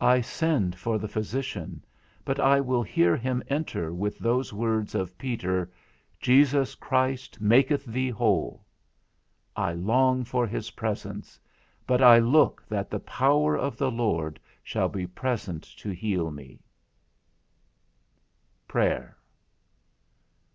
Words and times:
I 0.00 0.22
send 0.22 0.74
for 0.74 0.96
the 0.96 1.06
physician, 1.06 1.84
but 2.24 2.40
I 2.40 2.62
will 2.62 2.82
hear 2.82 3.14
him 3.14 3.42
enter 3.46 3.92
with 3.92 4.18
those 4.18 4.54
words 4.54 4.94
of 4.94 5.18
Peter, 5.18 5.70
Jesus 6.18 6.74
Christ 6.74 7.42
maketh 7.42 7.84
thee 7.84 8.08
whole; 8.08 8.64
I 9.54 9.74
long 9.74 10.24
for 10.24 10.46
his 10.46 10.70
presence, 10.70 11.38
but 11.86 12.00
I 12.00 12.18
look 12.20 12.64
that 12.70 12.88
the 12.88 13.00
power 13.00 13.54
of 13.54 13.76
the 13.76 13.90
Lord 13.90 14.40
should 14.62 14.92
be 14.92 15.06
present 15.06 15.64
to 15.76 15.90
heal 15.90 16.30
me. 16.30 16.54
IV. 16.54 16.60
PRAYER. 18.68 19.16